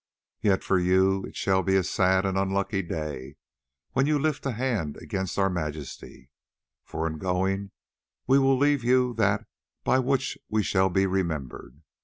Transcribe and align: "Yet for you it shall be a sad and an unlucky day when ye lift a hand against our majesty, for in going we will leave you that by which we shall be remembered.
"Yet 0.41 0.63
for 0.63 0.79
you 0.79 1.25
it 1.25 1.35
shall 1.35 1.61
be 1.61 1.75
a 1.75 1.83
sad 1.83 2.25
and 2.25 2.35
an 2.35 2.41
unlucky 2.47 2.81
day 2.81 3.35
when 3.91 4.07
ye 4.07 4.15
lift 4.15 4.43
a 4.47 4.53
hand 4.53 4.97
against 4.97 5.37
our 5.37 5.47
majesty, 5.47 6.31
for 6.83 7.05
in 7.05 7.19
going 7.19 7.69
we 8.25 8.39
will 8.39 8.57
leave 8.57 8.83
you 8.83 9.13
that 9.19 9.45
by 9.83 9.99
which 9.99 10.39
we 10.49 10.63
shall 10.63 10.89
be 10.89 11.05
remembered. 11.05 11.83